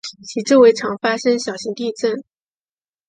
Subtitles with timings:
[0.25, 2.23] 其周围常发生小型地震。